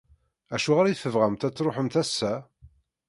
[0.55, 2.33] Acuɣer i tebɣamt ad tṛuḥemt ass-a?